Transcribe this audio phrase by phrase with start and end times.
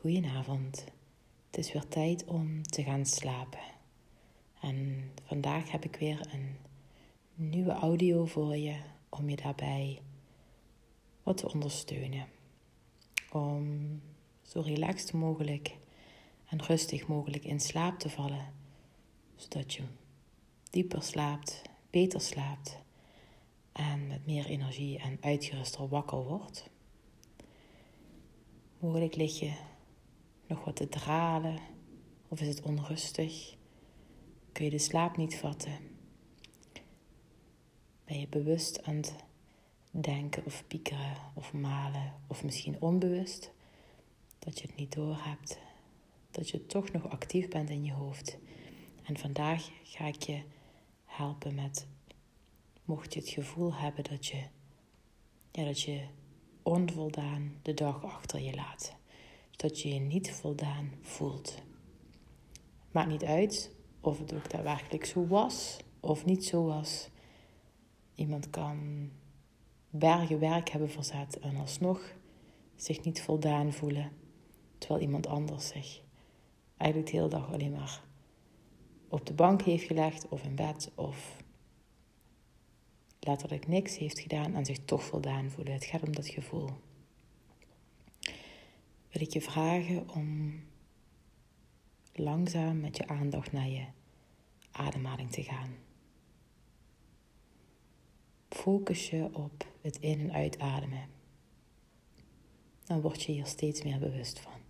[0.00, 0.84] Goedenavond.
[1.46, 3.60] Het is weer tijd om te gaan slapen.
[4.60, 6.56] En vandaag heb ik weer een
[7.34, 8.76] nieuwe audio voor je
[9.08, 10.02] om je daarbij
[11.22, 12.26] wat te ondersteunen.
[13.32, 14.00] Om
[14.42, 15.76] zo relaxed mogelijk
[16.46, 18.52] en rustig mogelijk in slaap te vallen,
[19.36, 19.82] zodat je
[20.70, 22.78] dieper slaapt, beter slaapt
[23.72, 26.70] en met meer energie en uitgeruster wakker wordt.
[28.78, 29.52] Mogelijk lig je
[30.48, 31.58] nog wat te dralen
[32.28, 33.56] of is het onrustig?
[34.52, 35.72] Kun je de slaap niet vatten?
[38.04, 39.14] Ben je bewust aan het
[39.90, 43.50] denken of piekeren of malen of misschien onbewust
[44.38, 45.58] dat je het niet doorhebt,
[46.30, 48.38] dat je toch nog actief bent in je hoofd.
[49.02, 50.42] En vandaag ga ik je
[51.04, 51.86] helpen met,
[52.84, 54.42] mocht je het gevoel hebben dat je,
[55.52, 56.06] ja, dat je
[56.62, 58.97] onvoldaan de dag achter je laat.
[59.58, 61.62] Dat je je niet voldaan voelt.
[62.90, 67.08] Maakt niet uit of het ook daadwerkelijk zo was of niet zo was.
[68.14, 69.10] Iemand kan
[69.90, 72.14] bergen werk hebben verzet en alsnog
[72.76, 74.12] zich niet voldaan voelen.
[74.78, 76.02] Terwijl iemand anders zich
[76.76, 78.02] eigenlijk de hele dag alleen maar
[79.08, 81.42] op de bank heeft gelegd of in bed of
[83.20, 85.72] letterlijk niks heeft gedaan en zich toch voldaan voelen.
[85.72, 86.70] Het gaat om dat gevoel.
[89.18, 90.60] Ik je vragen om
[92.12, 93.86] langzaam met je aandacht naar je
[94.70, 95.76] ademhaling te gaan.
[98.48, 101.08] Focus je op het in- en uitademen.
[102.84, 104.60] Dan word je hier steeds meer bewust van.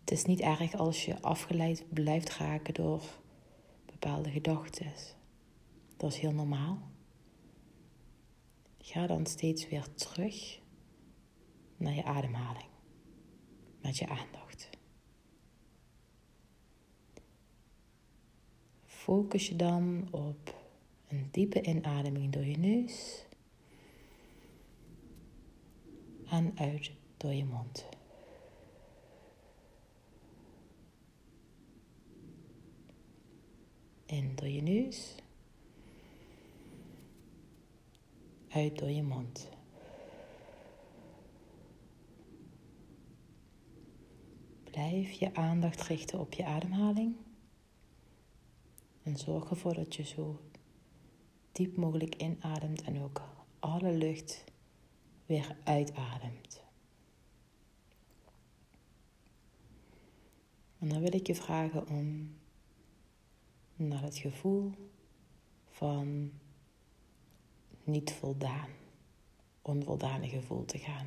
[0.00, 3.02] Het is niet erg als je afgeleid blijft raken door
[3.86, 4.92] bepaalde gedachten.
[5.96, 6.78] Dat is heel normaal.
[8.78, 10.60] Ga dan steeds weer terug
[11.82, 12.68] naar je ademhaling
[13.80, 14.70] met je aandacht.
[18.84, 20.54] Focus je dan op
[21.08, 23.24] een diepe inademing door je neus
[26.28, 27.86] en uit door je mond.
[34.06, 35.14] In door je neus,
[38.48, 39.50] uit door je mond.
[44.72, 47.16] Blijf je aandacht richten op je ademhaling.
[49.02, 50.40] En zorg ervoor dat je zo
[51.52, 53.22] diep mogelijk inademt en ook
[53.58, 54.44] alle lucht
[55.26, 56.62] weer uitademt.
[60.78, 62.34] En dan wil ik je vragen om
[63.76, 64.72] naar het gevoel
[65.68, 66.32] van
[67.84, 68.70] niet voldaan,
[69.62, 71.06] onvoldane gevoel te gaan.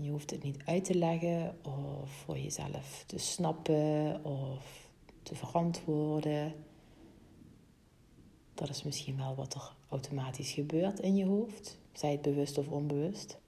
[0.00, 4.90] Je hoeft het niet uit te leggen of voor jezelf te snappen of
[5.22, 6.54] te verantwoorden.
[8.54, 12.68] Dat is misschien wel wat er automatisch gebeurt in je hoofd, zij het bewust of
[12.68, 13.38] onbewust.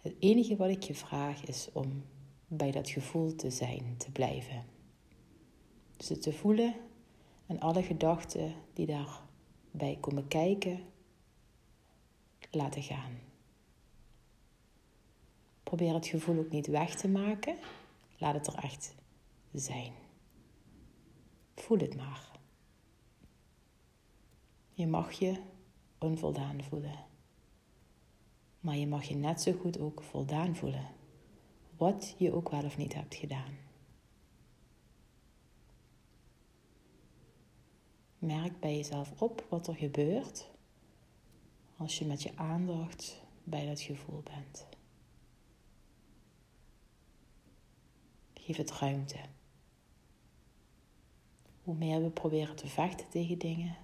[0.00, 2.04] Het enige wat ik je vraag is om
[2.48, 4.64] bij dat gevoel te zijn, te blijven.
[5.96, 6.74] Dus het te voelen
[7.46, 10.80] en alle gedachten die daarbij komen kijken,
[12.50, 13.29] laten gaan.
[15.70, 17.56] Probeer het gevoel ook niet weg te maken.
[18.18, 18.94] Laat het er echt
[19.52, 19.92] zijn.
[21.54, 22.38] Voel het maar.
[24.72, 25.40] Je mag je
[25.98, 27.04] onvoldaan voelen.
[28.60, 30.86] Maar je mag je net zo goed ook voldaan voelen.
[31.76, 33.58] Wat je ook wel of niet hebt gedaan.
[38.18, 40.50] Merk bij jezelf op wat er gebeurt
[41.76, 44.69] als je met je aandacht bij dat gevoel bent.
[48.50, 49.18] Geef het ruimte.
[51.62, 53.76] Hoe meer we proberen te vechten tegen dingen,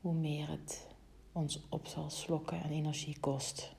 [0.00, 0.86] hoe meer het
[1.32, 3.74] ons op zal slokken en energie kost.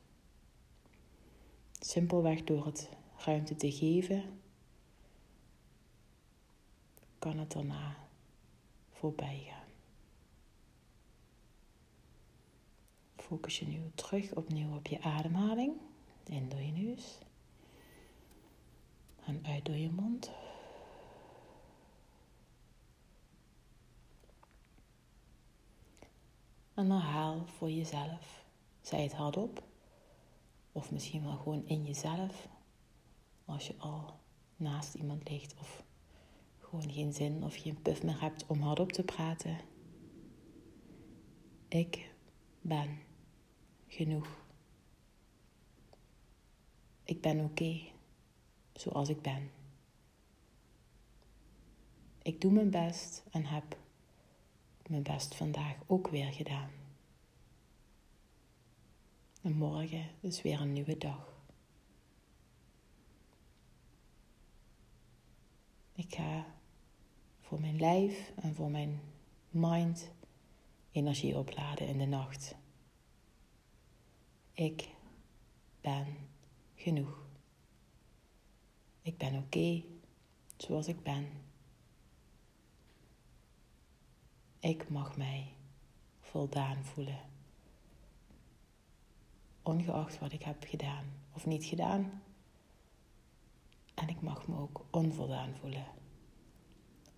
[1.79, 4.39] Simpelweg door het ruimte te geven,
[7.19, 7.97] kan het daarna
[8.91, 9.69] voorbij gaan.
[13.15, 15.73] Focus je nu terug opnieuw op je ademhaling.
[16.25, 17.19] In door je neus.
[19.29, 20.31] En uit door je mond.
[26.73, 28.45] En herhaal voor jezelf.
[28.81, 29.63] Zij het hardop.
[30.71, 32.47] Of misschien wel gewoon in jezelf.
[33.45, 34.19] Als je al
[34.55, 35.83] naast iemand ligt of
[36.59, 39.57] gewoon geen zin of geen puff meer hebt om hardop te praten.
[41.67, 42.11] Ik
[42.61, 42.99] ben
[43.87, 44.27] genoeg.
[47.03, 47.97] Ik ben oké
[48.79, 49.51] zoals ik ben.
[52.21, 53.77] Ik doe mijn best en heb
[54.87, 56.69] mijn best vandaag ook weer gedaan.
[59.41, 61.37] En morgen is weer een nieuwe dag.
[65.93, 66.45] Ik ga
[67.39, 69.01] voor mijn lijf en voor mijn
[69.49, 70.11] mind
[70.91, 72.55] energie opladen in de nacht.
[74.53, 74.89] Ik
[75.81, 76.17] ben
[76.75, 77.28] genoeg.
[79.09, 79.83] Ik ben oké
[80.57, 81.27] zoals ik ben.
[84.59, 85.53] Ik mag mij
[86.19, 87.19] voldaan voelen.
[89.63, 92.21] Ongeacht wat ik heb gedaan of niet gedaan.
[93.93, 95.87] En ik mag me ook onvoldaan voelen.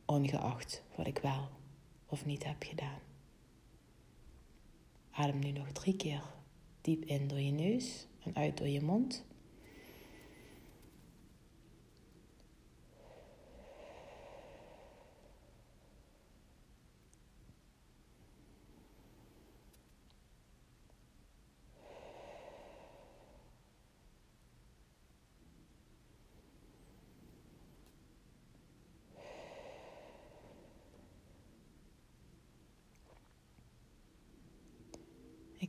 [0.06, 1.50] Ongeacht wat ik wel
[2.06, 3.00] of niet heb gedaan.
[5.12, 6.24] Adem nu nog drie keer
[6.82, 9.30] diep in door je neus en uit door je mond.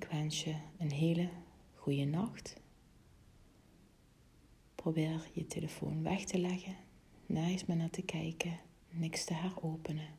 [0.03, 1.29] Ik wens je een hele
[1.75, 2.61] goede nacht.
[4.75, 6.77] Probeer je telefoon weg te leggen,
[7.67, 8.61] meer naar te kijken,
[8.91, 10.19] niks te heropenen.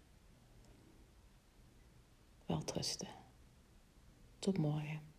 [2.45, 3.07] Wel trusten.
[4.39, 5.12] Tot morgen.